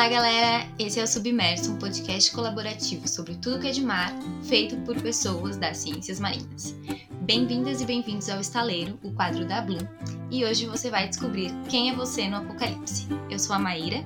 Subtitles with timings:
[0.00, 0.66] Olá, galera!
[0.78, 4.10] Esse é o Submerso, um podcast colaborativo sobre tudo que é de mar,
[4.44, 6.74] feito por pessoas das ciências marinhas.
[7.20, 9.86] Bem-vindas e bem-vindos ao Estaleiro, o quadro da Bloom,
[10.30, 13.08] e hoje você vai descobrir quem é você no apocalipse.
[13.30, 14.02] Eu sou a Maíra.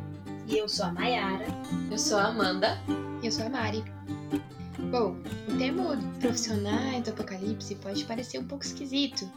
[0.48, 1.46] E eu sou a Maiara.
[1.88, 2.76] Eu sou a Amanda.
[3.22, 3.84] Eu sou a Mari.
[4.90, 5.16] Bom,
[5.48, 9.30] o termo profissionais do apocalipse pode parecer um pouco esquisito,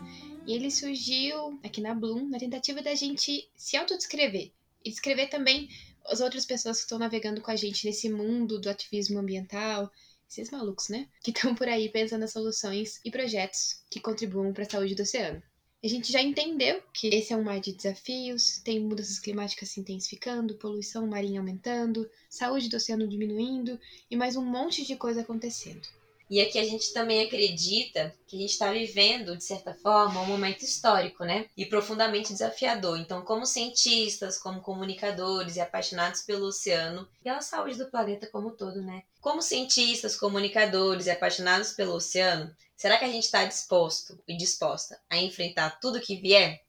[0.47, 4.51] e ele surgiu aqui na Bloom na tentativa da gente se autodescrever
[4.83, 5.69] e descrever também
[6.07, 9.91] as outras pessoas que estão navegando com a gente nesse mundo do ativismo ambiental,
[10.29, 11.07] esses malucos, né?
[11.23, 15.03] Que estão por aí pensando nas soluções e projetos que contribuam para a saúde do
[15.03, 15.41] oceano.
[15.83, 19.79] A gente já entendeu que esse é um mar de desafios, tem mudanças climáticas se
[19.79, 23.79] intensificando, poluição marinha aumentando, saúde do oceano diminuindo
[24.09, 25.87] e mais um monte de coisa acontecendo.
[26.29, 30.25] E aqui a gente também acredita que a gente está vivendo, de certa forma, um
[30.25, 31.45] momento histórico, né?
[31.55, 32.99] E profundamente desafiador.
[32.99, 38.49] Então, como cientistas, como comunicadores e apaixonados pelo oceano e pela saúde do planeta como
[38.49, 39.03] um todo, né?
[39.21, 44.99] Como cientistas, comunicadores e apaixonados pelo oceano, será que a gente está disposto e disposta
[45.09, 46.61] a enfrentar tudo que vier?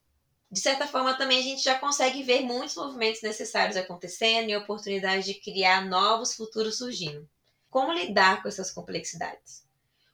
[0.49, 5.25] De certa forma, também a gente já consegue ver muitos movimentos necessários acontecendo e oportunidades
[5.25, 7.29] de criar novos futuros surgindo.
[7.69, 9.63] Como lidar com essas complexidades?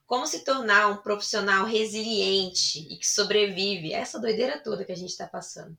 [0.06, 4.98] Como se tornar um profissional resiliente e que sobrevive a essa doideira toda que a
[4.98, 5.76] gente está passando?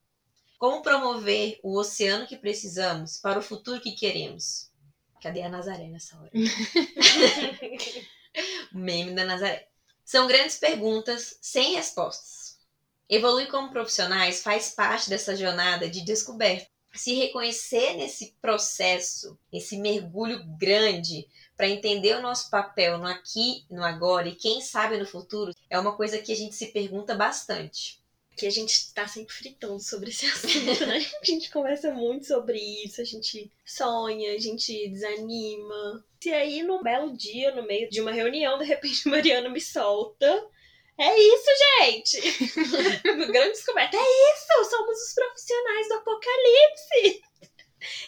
[0.59, 4.71] Como promover o oceano que precisamos para o futuro que queremos?
[5.23, 6.31] Cadê a Nazaré nessa hora?
[8.73, 9.69] o meme da Nazaré.
[10.05, 12.59] São grandes perguntas sem respostas.
[13.09, 16.71] Evoluir como profissionais faz parte dessa jornada de descoberta.
[16.97, 23.83] Se reconhecer nesse processo, esse mergulho grande, para entender o nosso papel no aqui, no
[23.83, 28.01] agora e quem sabe no futuro, é uma coisa que a gente se pergunta bastante.
[28.37, 31.05] Que a gente está sempre fritando sobre esse assunto, né?
[31.23, 36.05] A gente conversa muito sobre isso, a gente sonha, a gente desanima.
[36.25, 40.47] E aí, num belo dia, no meio de uma reunião, de repente, Mariana me solta.
[40.99, 41.47] É isso,
[41.79, 42.21] gente!
[43.03, 43.97] Grande descoberta.
[43.97, 44.71] É isso!
[44.71, 47.23] Somos os profissionais do apocalipse!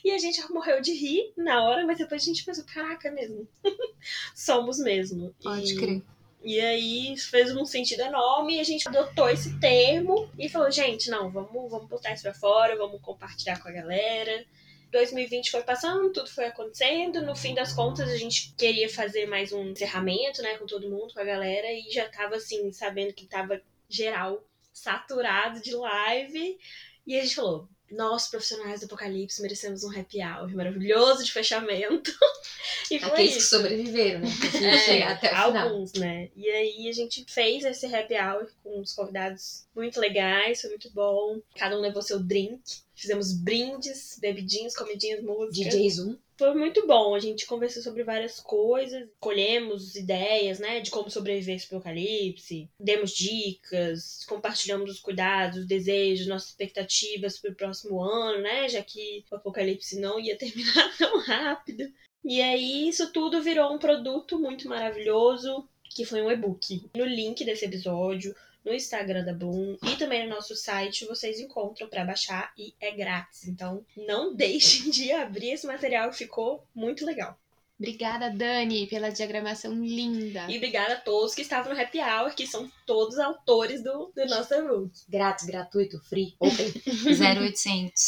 [0.05, 3.47] E a gente morreu de rir na hora, mas depois a gente pensou, caraca mesmo.
[4.35, 5.33] Somos mesmo.
[5.41, 5.77] Pode e...
[5.77, 6.03] crer.
[6.43, 11.11] E aí fez um sentido enorme e a gente adotou esse termo e falou, gente,
[11.11, 14.45] não, vamos, vamos botar isso pra fora, vamos compartilhar com a galera.
[14.91, 17.23] 2020 foi passando, tudo foi acontecendo.
[17.23, 21.13] No fim das contas, a gente queria fazer mais um encerramento, né, com todo mundo,
[21.13, 26.59] com a galera, e já tava assim, sabendo que tava geral saturado de live.
[27.07, 32.11] E a gente falou: nós, profissionais do Apocalipse, merecemos um happy hour maravilhoso de fechamento.
[32.91, 33.39] e foi Aqueles isso.
[33.39, 34.99] que sobreviveram, né?
[34.99, 36.29] É, até alguns, né?
[36.37, 40.91] E aí a gente fez esse happy hour com uns convidados muito legais, foi muito
[40.91, 41.41] bom.
[41.57, 42.61] Cada um levou seu drink.
[42.95, 45.71] Fizemos brindes, bebidinhos, comidinhas, música.
[45.71, 46.17] DJ Zoom.
[46.39, 47.17] Foi muito bom.
[47.17, 53.11] A gente conversou sobre várias coisas, colhemos ideias, né, de como sobreviver esse apocalipse, demos
[53.11, 59.25] dicas, compartilhamos os cuidados, os desejos, nossas expectativas para o próximo ano, né, já que
[59.33, 61.93] o apocalipse não ia terminar tão rápido.
[62.25, 66.89] E aí isso tudo virou um produto muito maravilhoso, que foi um e-book.
[66.97, 68.35] No link desse episódio,
[68.69, 72.91] no Instagram da Bloom e também no nosso site vocês encontram para baixar e é
[72.91, 73.49] grátis.
[73.49, 77.37] Então não deixem de abrir esse material, ficou muito legal.
[77.79, 80.47] Obrigada, Dani, pela diagramação linda.
[80.49, 84.27] E obrigada a todos que estavam no Happy Hour, que são todos autores do, do
[84.27, 84.91] nosso e-book.
[85.09, 86.73] Grátis, gratuito, free, open.
[87.47, 88.05] 0800.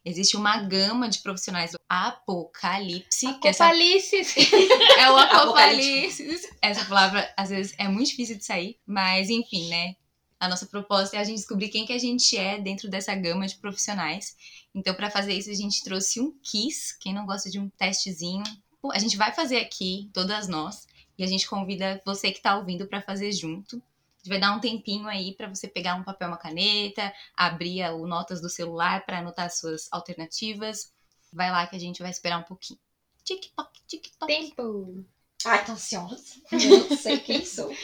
[0.06, 3.26] Existe uma gama de profissionais do apocalipse.
[3.26, 4.18] Apocalipse!
[4.18, 4.44] Essa...
[5.00, 6.50] é o apocalipse.
[6.62, 8.78] Essa palavra, às vezes, é muito difícil de sair.
[8.86, 9.96] Mas, enfim, né?
[10.38, 13.48] A nossa proposta é a gente descobrir quem que a gente é dentro dessa gama
[13.48, 14.36] de profissionais.
[14.76, 16.92] Então, para fazer isso, a gente trouxe um quiz.
[17.00, 18.44] Quem não gosta de um testezinho,
[18.92, 20.86] a gente vai fazer aqui, todas nós.
[21.18, 23.82] E a gente convida você que está ouvindo para fazer junto
[24.30, 28.42] vai dar um tempinho aí para você pegar um papel, uma caneta, abrir o notas
[28.42, 30.94] do celular para anotar as suas alternativas.
[31.32, 32.80] Vai lá que a gente vai esperar um pouquinho.
[33.24, 34.28] TikTok, TikTok.
[34.28, 35.06] Tempo.
[35.46, 36.42] Ai, tô ansiosa.
[36.52, 37.76] Eu não sei quem sou.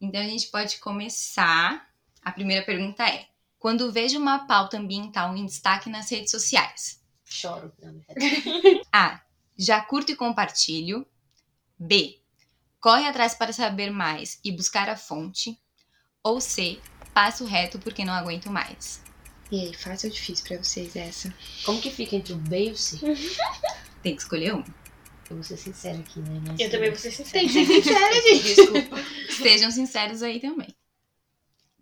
[0.00, 1.88] Então a gente pode começar.
[2.22, 3.26] A primeira pergunta é:
[3.58, 7.02] quando vejo uma pauta ambiental em destaque nas redes sociais?
[7.24, 7.72] Choro.
[8.92, 9.20] A.
[9.56, 11.06] Já curto e compartilho.
[11.78, 12.20] B.
[12.80, 15.58] Corre atrás para saber mais e buscar a fonte.
[16.24, 16.80] Ou C,
[17.12, 19.02] passo reto porque não aguento mais.
[19.52, 21.32] E aí, fácil ou difícil pra vocês essa?
[21.64, 22.98] Como que fica entre o B e o C?
[24.02, 24.64] Tem que escolher um.
[25.28, 26.40] Eu vou ser sincera aqui, né?
[26.46, 27.40] Mas eu também vou ser sincera.
[27.40, 28.42] Tem que ser sincera, gente.
[28.42, 28.96] Desculpa.
[29.30, 30.74] Sejam sinceros aí também.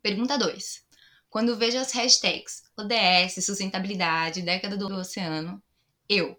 [0.03, 0.83] Pergunta 2.
[1.31, 5.63] Quando vejo as hashtags ODS, sustentabilidade, década do oceano,
[6.09, 6.37] Eu.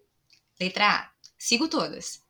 [0.60, 1.12] Letra A.
[1.38, 2.22] Sigo todas.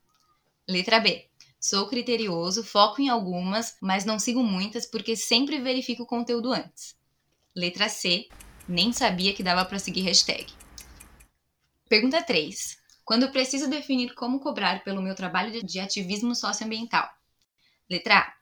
[0.67, 1.27] Letra B.
[1.63, 6.93] Sou criterioso, foco em algumas, mas não sigo muitas porque sempre verifico o conteúdo antes.
[7.55, 8.27] Letra C.
[8.67, 10.45] Nem sabia que dava para seguir hashtag.
[11.87, 12.77] Pergunta 3.
[13.05, 17.09] Quando preciso definir como cobrar pelo meu trabalho de ativismo socioambiental.
[17.89, 18.33] Letra A.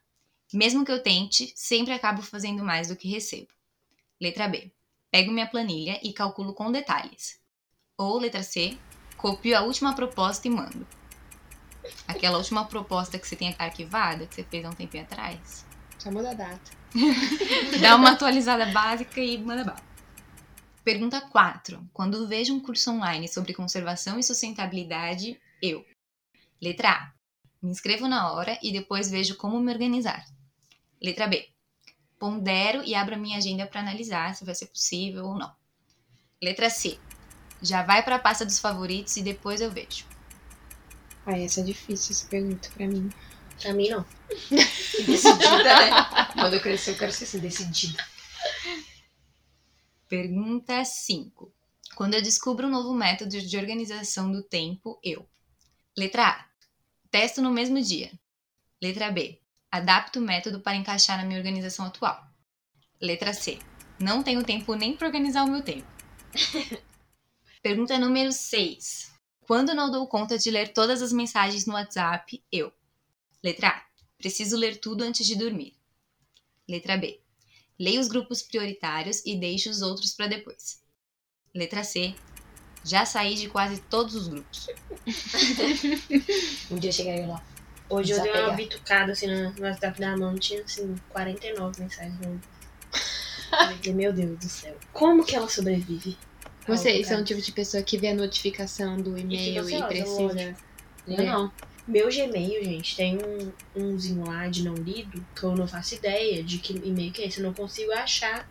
[0.52, 3.54] Mesmo que eu tente, sempre acabo fazendo mais do que recebo.
[4.20, 4.74] Letra B.
[5.12, 7.40] Pego minha planilha e calculo com detalhes.
[7.96, 8.76] Ou letra C.
[9.16, 11.01] Copio a última proposta e mando.
[12.08, 15.66] Aquela última proposta que você tem arquivada, que você fez há um tempinho atrás.
[15.98, 16.72] Só muda a data.
[17.80, 19.92] Dá uma atualizada básica e manda bala.
[20.84, 21.90] Pergunta 4.
[21.94, 25.86] Quando vejo um curso online sobre conservação e sustentabilidade, eu.
[26.60, 27.12] Letra A.
[27.62, 30.26] Me inscrevo na hora e depois vejo como me organizar.
[31.00, 31.48] Letra B.
[32.18, 35.54] Pondero e abro a minha agenda para analisar se vai ser possível ou não.
[36.42, 37.00] Letra C.
[37.62, 40.11] Já vai para a pasta dos favoritos e depois eu vejo.
[41.26, 43.10] Ah, essa é difícil, essa pergunta pra mim.
[43.62, 44.06] Pra mim, não.
[45.06, 45.92] Decidida, né?
[46.34, 48.04] Quando eu crescer, eu quero ser assim, decidida.
[50.08, 51.54] Pergunta 5.
[51.96, 55.28] Quando eu descubro um novo método de organização do tempo, eu.
[55.96, 56.46] Letra A.
[57.12, 58.12] Testo no mesmo dia.
[58.82, 59.40] Letra B.
[59.72, 62.26] Adapto o método para encaixar na minha organização atual.
[63.00, 63.60] Letra C.
[64.00, 65.88] Não tenho tempo nem para organizar o meu tempo.
[67.62, 69.11] Pergunta número 6.
[69.42, 72.72] Quando não dou conta de ler todas as mensagens no WhatsApp, eu.
[73.44, 73.84] Letra A.
[74.18, 75.76] Preciso ler tudo antes de dormir.
[76.70, 77.20] Letra B.
[77.80, 80.82] Leio os grupos prioritários e deixo os outros para depois.
[81.54, 82.14] Letra C.
[82.84, 84.68] Já saí de quase todos os grupos.
[86.72, 87.44] Um dia chegarei lá.
[87.90, 92.18] Hoje eu dei uma bitucada assim no WhatsApp da mão, tinha assim 49 mensagens.
[93.94, 94.78] Meu Deus do céu.
[94.94, 96.18] Como que ela sobrevive?
[96.68, 100.22] Vocês são o tipo de pessoa que vê a notificação do e-mail e, ansiosa, precisa.
[100.22, 100.60] lógico.
[101.08, 101.52] Eu não.
[101.88, 106.44] Meu Gmail, gente, tem um, umzinho lá de não lido que eu não faço ideia
[106.44, 107.40] de que e-mail que é esse.
[107.40, 108.48] Eu não consigo achar.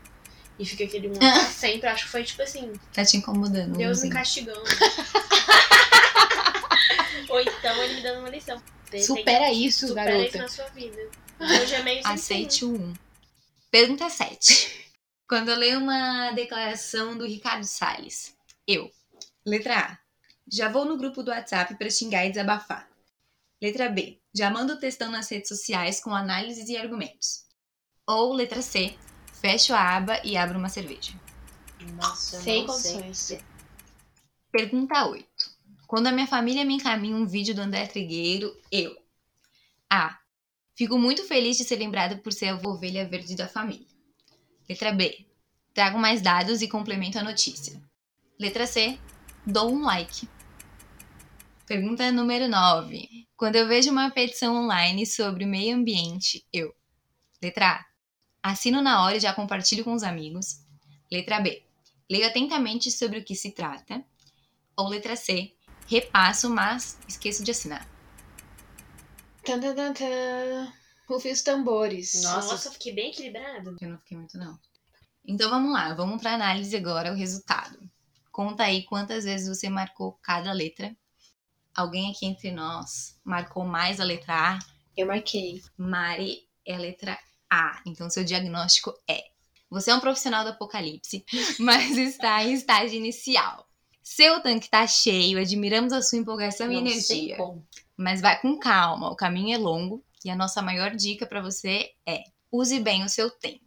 [0.58, 1.14] E fica aquele um
[1.50, 1.88] sempre.
[1.88, 3.76] Acho que foi tipo assim, Tá te incomodando.
[3.76, 4.12] Deus me Luzinha.
[4.14, 4.60] castigando.
[7.28, 8.60] Ou então ele me dando uma lição.
[8.90, 10.28] Tem- Supera isso, supera garota.
[10.28, 10.98] isso na sua vida.
[11.38, 12.94] Meu Gmail sempre Aceite o 1.
[13.70, 14.89] Pergunta 7.
[15.30, 18.36] Quando eu leio uma declaração do Ricardo Salles,
[18.66, 18.90] eu.
[19.46, 19.98] Letra A.
[20.52, 22.90] Já vou no grupo do WhatsApp para xingar e desabafar.
[23.62, 24.20] Letra B.
[24.34, 27.44] Já mando textão nas redes sociais com análises e argumentos.
[28.08, 28.98] Ou letra C.
[29.40, 31.12] Fecho a aba e abro uma cerveja.
[31.94, 32.92] Nossa, Sem não sei.
[32.94, 33.44] condições.
[34.50, 35.26] Pergunta 8.
[35.86, 39.00] Quando a minha família me encaminha um vídeo do André Trigueiro, eu.
[39.88, 40.18] A.
[40.74, 43.89] Fico muito feliz de ser lembrada por ser a ovelha verde da família.
[44.70, 45.26] Letra B.
[45.74, 47.82] Trago mais dados e complemento a notícia.
[48.38, 48.96] Letra C.
[49.44, 50.28] Dou um like.
[51.66, 53.26] Pergunta número 9.
[53.36, 56.72] Quando eu vejo uma petição online sobre meio ambiente, eu.
[57.42, 57.84] Letra
[58.44, 58.50] A.
[58.52, 60.60] Assino na hora e já compartilho com os amigos.
[61.10, 61.64] Letra B.
[62.08, 64.04] Leio atentamente sobre o que se trata.
[64.76, 65.52] Ou letra C.
[65.88, 67.90] Repasso, mas esqueço de assinar.
[69.44, 70.79] Tan, tan, tan.
[71.10, 72.22] Rufem os tambores.
[72.22, 72.52] Nossa.
[72.52, 73.76] Nossa, eu fiquei bem equilibrado.
[73.80, 74.56] Eu não fiquei muito, não.
[75.26, 77.78] Então vamos lá, vamos para análise agora, o resultado.
[78.30, 80.96] Conta aí quantas vezes você marcou cada letra.
[81.74, 84.58] Alguém aqui entre nós marcou mais a letra A?
[84.96, 85.60] Eu marquei.
[85.76, 87.18] Mari é a letra
[87.50, 87.82] A.
[87.84, 89.24] Então seu diagnóstico é:
[89.68, 91.24] você é um profissional do apocalipse,
[91.58, 93.66] mas está em estágio inicial.
[94.00, 97.36] Seu tanque está cheio, admiramos a sua empolgação e Não sei energia.
[97.36, 97.66] como.
[97.96, 101.90] Mas vai com calma, o caminho é longo e a nossa maior dica para você
[102.06, 103.60] é: use bem o seu tempo.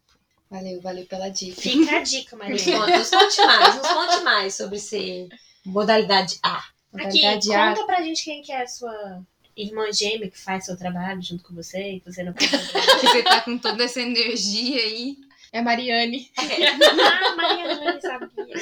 [0.49, 1.59] Valeu, valeu pela dica.
[1.59, 2.53] Fica a dica, Maria.
[2.53, 5.27] nos conte mais, nos conte mais sobre ser
[5.65, 6.57] modalidade A.
[6.93, 7.69] Aqui, Modalidade A.
[7.73, 9.23] conta pra gente quem que é a sua
[9.57, 12.49] irmã gêmea que faz seu trabalho junto com você e que você não pode.
[12.99, 15.17] Que você tá com toda essa energia aí.
[15.51, 18.55] É a Mariane, ah, Mariana, sabia.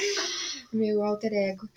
[0.72, 1.68] meu alter ego.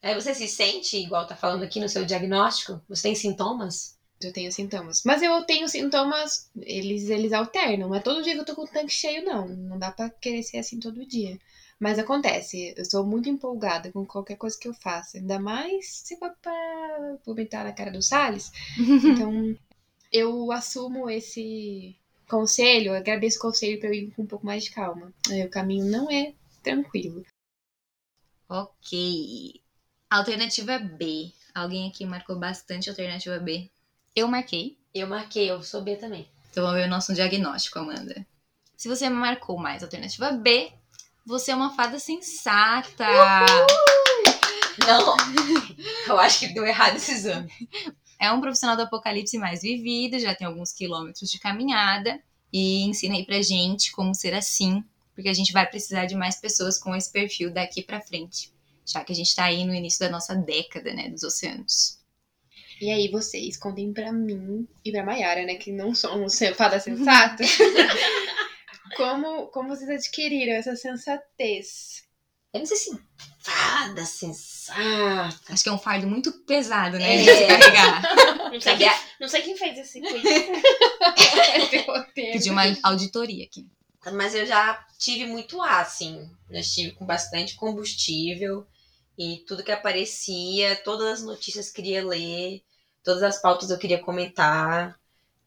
[0.00, 2.80] Aí você se sente, igual tá falando aqui no seu diagnóstico?
[2.88, 3.96] Você tem sintomas?
[4.24, 5.02] Eu tenho sintomas.
[5.04, 7.88] Mas eu tenho sintomas, eles, eles alternam.
[7.88, 9.48] Não é todo dia que eu tô com o tanque cheio, não.
[9.48, 11.38] Não dá pra querer ser assim todo dia.
[11.78, 15.18] Mas acontece, eu sou muito empolgada com qualquer coisa que eu faça.
[15.18, 18.52] Ainda mais se for pra vomitar na cara do Salles.
[19.04, 19.56] Então,
[20.12, 21.96] eu assumo esse
[22.28, 25.12] conselho, agradeço o conselho pra eu ir com um pouco mais de calma.
[25.28, 27.24] Aí, o caminho não é tranquilo.
[28.48, 29.60] Ok.
[30.08, 31.32] Alternativa B.
[31.54, 33.68] Alguém aqui marcou bastante alternativa B.
[34.14, 34.78] Eu marquei.
[34.94, 36.28] Eu marquei, eu sou B também.
[36.50, 38.26] Então vamos ver o nosso diagnóstico, Amanda.
[38.76, 40.70] Se você marcou mais alternativa B,
[41.24, 43.06] você é uma fada sensata.
[44.86, 45.16] Não,
[46.08, 47.50] eu acho que deu errado esse exame.
[48.18, 52.20] É um profissional do apocalipse mais vivido, já tem alguns quilômetros de caminhada
[52.52, 56.36] e ensina aí pra gente como ser assim, porque a gente vai precisar de mais
[56.36, 58.52] pessoas com esse perfil daqui pra frente,
[58.84, 62.01] já que a gente tá aí no início da nossa década, né, dos oceanos.
[62.80, 67.44] E aí vocês contem pra mim e pra Mayara, né, que não somos fada sensata,
[68.96, 72.02] como, como vocês adquiriram essa sensatez?
[72.52, 73.00] Eu não sei se
[73.40, 75.40] fada sensata.
[75.52, 77.18] Acho que é um fardo muito pesado, né, É.
[77.18, 78.02] de se carregar.
[78.52, 80.22] Não sei, quem, a- não sei quem fez esse quiz.
[82.14, 83.66] Pedir uma auditoria aqui.
[84.12, 86.28] Mas eu já tive muito ar, assim.
[86.50, 88.66] Eu estive com bastante combustível.
[89.18, 92.62] E tudo que aparecia, todas as notícias eu queria ler,
[93.04, 94.98] todas as pautas eu queria comentar,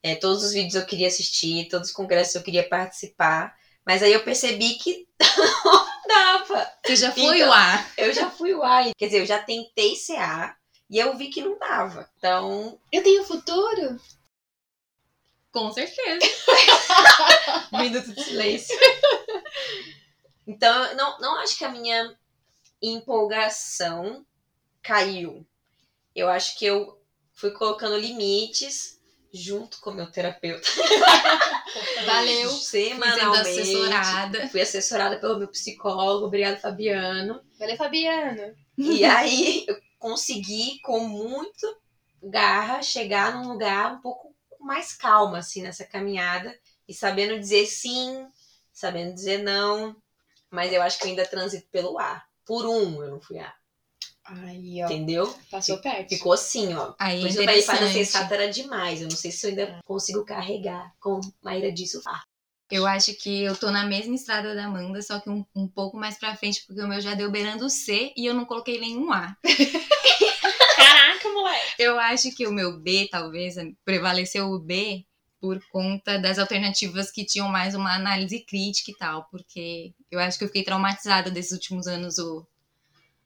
[0.04, 3.56] é, todos os vídeos eu queria assistir, todos os congressos eu queria participar.
[3.86, 5.08] Mas aí eu percebi que
[5.66, 6.72] não dava.
[6.86, 7.92] Você já foi Então- o ar.
[7.98, 10.56] Eu já fui o A, quer dizer, eu já tentei ser A
[10.90, 12.08] e eu vi que não dava.
[12.18, 14.00] Então, Eu tenho futuro?
[15.52, 16.20] Com certeza.
[17.72, 18.78] um minuto de silêncio.
[20.48, 22.16] Então, não, não acho que a minha
[22.94, 24.26] empolgação
[24.82, 25.46] caiu.
[26.16, 27.00] Eu acho que eu
[27.34, 28.96] fui colocando limites
[29.34, 30.68] junto com o meu terapeuta.
[32.06, 32.50] Valeu.
[32.50, 33.60] Fui Semanalmente.
[33.60, 34.48] assessorada.
[34.50, 36.26] Fui assessorada pelo meu psicólogo.
[36.28, 37.42] Obrigado, Fabiano.
[37.60, 38.56] Valeu, Fabiana.
[38.78, 41.78] E aí eu consegui, com muito
[42.24, 46.58] garra, chegar num lugar um pouco mais calma, assim, nessa caminhada.
[46.88, 48.26] E sabendo dizer sim,
[48.72, 49.96] sabendo dizer não.
[50.50, 52.26] Mas eu acho que eu ainda transito pelo ar.
[52.46, 53.54] Por um eu não fui A,
[54.26, 54.86] Aí, ó.
[54.86, 55.34] entendeu?
[55.52, 56.10] Passou perto.
[56.10, 56.94] Ficou assim, ó.
[56.98, 57.94] Aí Por é isso eu falei, interessante.
[57.94, 59.02] sensata era demais.
[59.02, 62.26] Eu não sei se eu ainda consigo carregar, como Maíra disse, o fardo.
[62.72, 65.96] Eu acho que eu tô na mesma estrada da Amanda, só que um, um pouco
[65.98, 68.80] mais pra frente, porque o meu já deu beirando o C e eu não coloquei
[68.80, 69.38] nenhum A.
[70.76, 71.74] Caraca, moleque.
[71.78, 75.06] Eu acho que o meu B, talvez, prevaleceu o B
[75.46, 80.40] por conta das alternativas que tinham mais uma análise crítica e tal, porque eu acho
[80.40, 82.48] que eu fiquei traumatizada desses últimos anos o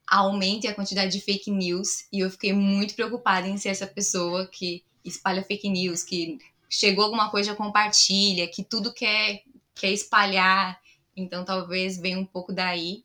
[0.06, 3.86] aumento e a quantidade de fake news e eu fiquei muito preocupada em ser essa
[3.86, 9.42] pessoa que espalha fake news, que chegou alguma coisa compartilha, que tudo quer
[9.74, 10.78] quer espalhar,
[11.16, 13.02] então talvez venha um pouco daí.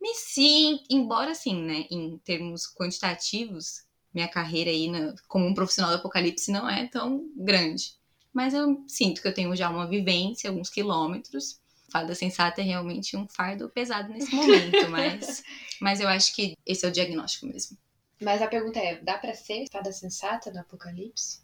[0.00, 5.90] Mas sim, embora assim, né, em termos quantitativos, minha carreira aí na- como um profissional
[5.92, 7.94] do apocalipse não é tão grande.
[8.36, 11.58] Mas eu sinto que eu tenho já uma vivência, alguns quilômetros.
[11.90, 15.42] Fada sensata é realmente um fardo pesado nesse momento, mas,
[15.80, 17.78] mas eu acho que esse é o diagnóstico mesmo.
[18.20, 21.40] Mas a pergunta é: dá pra ser fada sensata no apocalipse?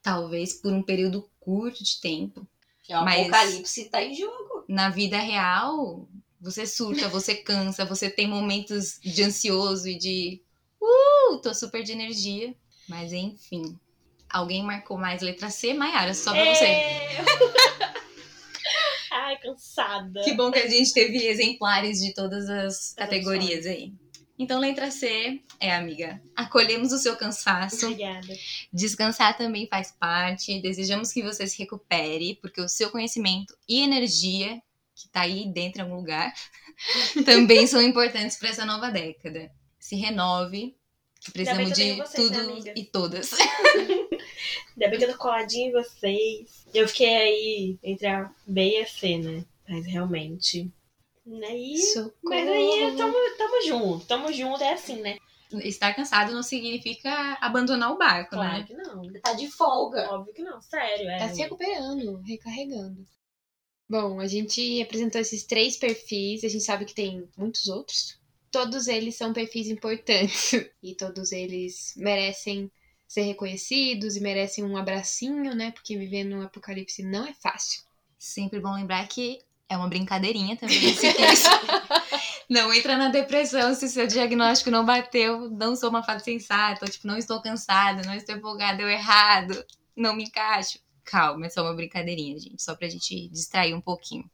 [0.00, 2.48] Talvez por um período curto de tempo.
[2.88, 4.64] O Mas- apocalipse tá em jogo.
[4.66, 6.08] Na vida real,
[6.40, 10.42] você surta, você cansa, você tem momentos de ansioso e de.
[10.80, 12.56] Uh, tô super de energia.
[12.88, 13.78] Mas enfim.
[14.32, 15.74] Alguém marcou mais letra C?
[15.74, 16.64] Maiara, só pra você.
[16.64, 17.24] É.
[19.12, 20.22] Ai, cansada.
[20.22, 23.92] Que bom que a gente teve exemplares de todas as categorias aí.
[24.38, 27.86] Então, letra C é, amiga, acolhemos o seu cansaço.
[27.86, 28.34] Obrigada.
[28.72, 30.60] Descansar também faz parte.
[30.60, 34.60] Desejamos que você se recupere, porque o seu conhecimento e energia,
[34.94, 36.34] que tá aí dentro em algum lugar,
[37.24, 39.52] também são importantes para essa nova década.
[39.78, 40.74] Se renove,
[41.20, 42.74] que precisamos de né, tudo amiga?
[42.74, 43.30] e todas.
[44.76, 46.66] Ainda bem que eu tô coladinha em vocês.
[46.74, 49.44] Eu fiquei aí entre a B e a C, né?
[49.68, 50.70] Mas realmente.
[51.44, 51.78] Aí.
[51.78, 52.14] Socorro.
[52.24, 54.06] Mas aí tamo, tamo junto.
[54.06, 55.18] Tamo junto, é assim, né?
[55.64, 58.64] Estar cansado não significa abandonar o barco, Claro né?
[58.64, 59.12] que não.
[59.20, 60.10] Tá de folga.
[60.10, 61.08] Óbvio que não, sério.
[61.08, 61.18] É.
[61.18, 63.06] Tá se recuperando, recarregando.
[63.88, 68.18] Bom, a gente apresentou esses três perfis, a gente sabe que tem muitos outros.
[68.50, 72.70] Todos eles são perfis importantes e todos eles merecem
[73.12, 75.70] ser reconhecidos e merecem um abracinho, né?
[75.70, 77.82] Porque viver no apocalipse não é fácil.
[78.18, 79.38] Sempre bom lembrar que
[79.68, 81.44] é uma brincadeirinha também esse quiz.
[82.48, 85.50] não entra na depressão se seu diagnóstico não bateu.
[85.50, 86.86] Não sou uma fada sensata.
[86.86, 89.62] Ou, tipo, não estou cansada, não estou empolgada, deu errado.
[89.94, 90.78] Não me encaixo.
[91.04, 92.62] Calma, é só uma brincadeirinha, gente.
[92.62, 94.24] Só pra gente distrair um pouquinho.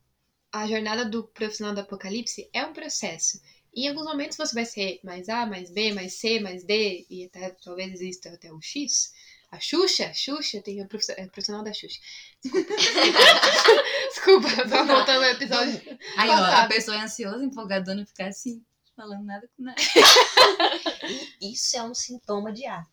[0.52, 3.40] A jornada do profissional do apocalipse é um processo.
[3.78, 7.26] Em alguns momentos você vai ser mais A, mais B, mais C, mais D, e
[7.26, 9.12] até talvez exista até um X.
[9.52, 12.00] A Xuxa, Xuxa, tem o é, profissional da Xuxa.
[14.08, 14.49] Desculpa.
[14.68, 15.80] Só voltando ao episódio.
[16.16, 18.64] Aí, ó, a pessoa é ansiosa, empolgadona, ficar assim,
[18.97, 19.80] falando nada com nada.
[21.40, 22.85] Isso é um sintoma de A.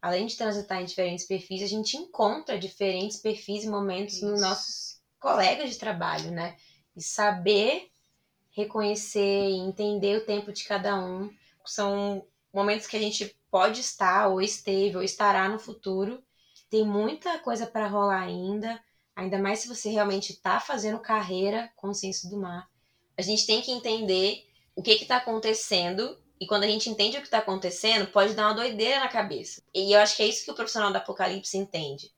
[0.00, 4.48] Além de transitar em diferentes perfis, a gente encontra diferentes perfis e momentos nos Isso.
[4.48, 6.56] nossos colegas de trabalho, né?
[6.96, 7.89] E saber
[8.60, 11.30] reconhecer e entender o tempo de cada um,
[11.64, 16.22] são momentos que a gente pode estar, ou esteve, ou estará no futuro.
[16.68, 18.80] Tem muita coisa para rolar ainda,
[19.14, 22.68] ainda mais se você realmente está fazendo carreira com o senso do mar.
[23.16, 27.20] A gente tem que entender o que está acontecendo, e quando a gente entende o
[27.20, 29.62] que está acontecendo, pode dar uma doideira na cabeça.
[29.74, 32.10] E eu acho que é isso que o profissional do Apocalipse entende.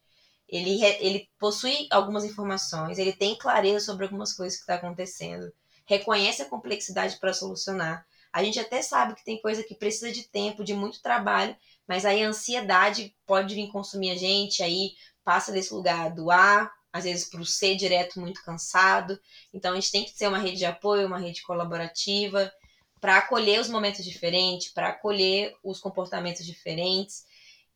[0.48, 5.50] Ele, ele possui algumas informações, ele tem clareza sobre algumas coisas que está acontecendo,
[5.86, 10.22] reconhece a complexidade para solucionar, a gente até sabe que tem coisa que precisa de
[10.24, 11.54] tempo, de muito trabalho,
[11.86, 16.70] mas aí a ansiedade pode vir consumir a gente, aí passa desse lugar do A,
[16.90, 19.20] às vezes para o C direto muito cansado.
[19.52, 22.50] Então a gente tem que ter uma rede de apoio, uma rede colaborativa
[23.00, 27.24] para acolher os momentos diferentes, para acolher os comportamentos diferentes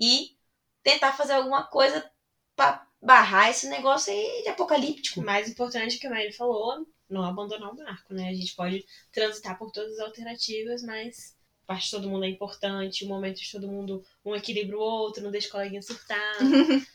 [0.00, 0.36] e
[0.82, 2.08] tentar fazer alguma coisa
[2.54, 5.20] para barrar esse negócio aí de apocalíptico.
[5.20, 8.28] O mais importante que a Mary falou, não abandonar o barco, né?
[8.28, 12.28] A gente pode transitar por todas as alternativas, mas a parte de todo mundo é
[12.28, 16.36] importante, o momento de todo mundo, um equilibra o outro, não deixa o coleguinha surtar.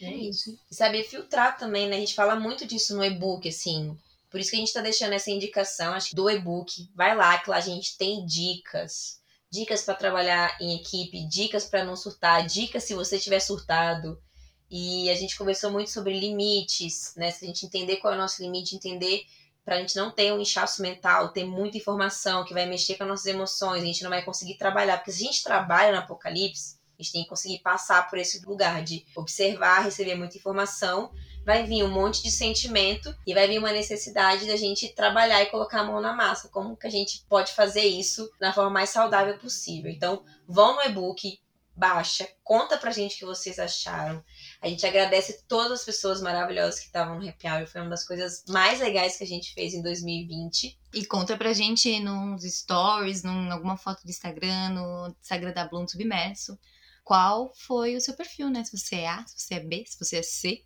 [0.00, 0.58] é isso.
[0.70, 1.96] E saber filtrar também, né?
[1.96, 3.96] A gente fala muito disso no e-book, assim.
[4.30, 6.90] Por isso que a gente tá deixando essa indicação, acho que do e-book.
[6.94, 9.20] Vai lá, que lá a gente tem dicas.
[9.48, 14.20] Dicas para trabalhar em equipe, dicas para não surtar, dicas se você tiver surtado.
[14.68, 17.30] E a gente conversou muito sobre limites, né?
[17.30, 19.24] Se a gente entender qual é o nosso limite, entender
[19.64, 23.04] para a gente não ter um inchaço mental, ter muita informação que vai mexer com
[23.04, 24.98] as nossas emoções, a gente não vai conseguir trabalhar.
[24.98, 28.44] Porque se a gente trabalha no Apocalipse, a gente tem que conseguir passar por esse
[28.44, 31.10] lugar de observar, receber muita informação,
[31.44, 35.46] vai vir um monte de sentimento e vai vir uma necessidade da gente trabalhar e
[35.46, 36.48] colocar a mão na massa.
[36.48, 39.90] Como que a gente pode fazer isso na forma mais saudável possível?
[39.90, 41.38] Então, vão no e-book,
[41.74, 44.24] baixa, conta pra gente o que vocês acharam.
[44.64, 47.66] A gente agradece todas as pessoas maravilhosas que estavam no Happy Hour.
[47.66, 50.80] Foi uma das coisas mais legais que a gente fez em 2020.
[50.94, 55.86] E conta pra gente nos stories, em alguma foto do Instagram, no Instagram da Bloom
[55.86, 56.58] Submerso,
[57.04, 58.64] qual foi o seu perfil, né?
[58.64, 60.64] Se você é A, se você é B, se você é C.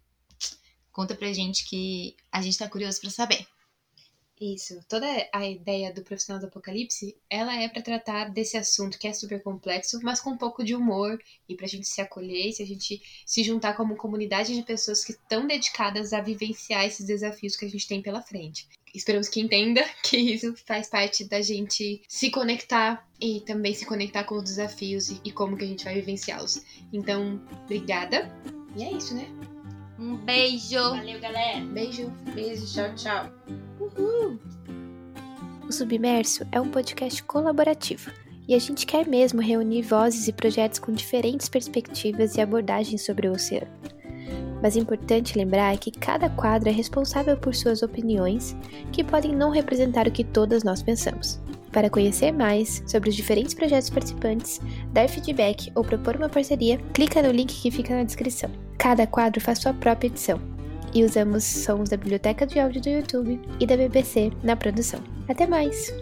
[0.93, 3.49] Conta pra gente que a gente tá curioso para saber.
[4.41, 4.81] Isso.
[4.89, 9.13] Toda a ideia do profissional do apocalipse, ela é para tratar desse assunto que é
[9.13, 12.67] super complexo, mas com um pouco de humor e pra gente se acolher, se a
[12.67, 17.65] gente se juntar como comunidade de pessoas que estão dedicadas a vivenciar esses desafios que
[17.65, 18.69] a gente tem pela frente.
[18.95, 24.25] Esperamos que entenda que isso faz parte da gente se conectar e também se conectar
[24.25, 26.63] com os desafios e como que a gente vai vivenciá-los.
[26.93, 28.31] Então, obrigada.
[28.77, 29.29] E é isso, né?
[29.99, 30.79] Um beijo.
[30.79, 31.61] Valeu, galera.
[31.67, 32.09] Beijo.
[32.35, 33.68] Beijo, tchau, tchau.
[33.99, 34.39] Uhul.
[35.69, 38.11] O Submerso é um podcast colaborativo
[38.47, 43.29] e a gente quer mesmo reunir vozes e projetos com diferentes perspectivas e abordagens sobre
[43.29, 43.71] o oceano.
[44.63, 48.57] Mas é importante lembrar que cada quadro é responsável por suas opiniões,
[48.93, 51.39] que podem não representar o que todas nós pensamos.
[51.71, 54.61] Para conhecer mais sobre os diferentes projetos participantes,
[54.93, 58.51] dar feedback ou propor uma parceria, clica no link que fica na descrição.
[58.79, 60.58] Cada quadro faz sua própria edição
[60.95, 65.01] e usamos sons da biblioteca de áudio do YouTube e da BBC na produção.
[65.29, 65.93] Até mais!